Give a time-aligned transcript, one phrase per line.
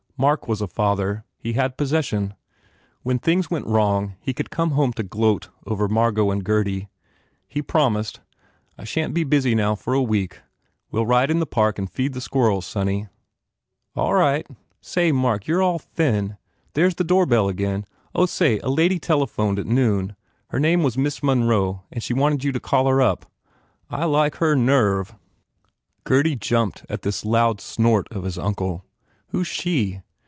[0.17, 1.25] Mark was a father.
[1.39, 2.35] He had possession.
[3.01, 5.87] When things went wrong he could come home to 63 THE FAIR REWARDS gloat over
[5.87, 6.89] Margot and Gurdy.
[7.47, 8.19] He promised,
[8.77, 10.41] "I shan t be busy now for a week.
[10.91, 13.07] We ll ride in the Park and feed the squirrels, sonny."
[13.95, 14.47] U A11 right.
[14.79, 16.37] Say, Mark, you re all thin.
[16.73, 17.87] There s the doorbell, again.
[18.13, 20.15] Oh, say, a lady telephoned s noon.
[20.49, 23.25] Her name was Miss Monroe and she wanted you to call her up."
[23.89, 25.15] "I like her nerve!"
[26.03, 28.85] Gurdy jumped at this loud snort of his uncle.
[29.29, 30.03] "Who s she?"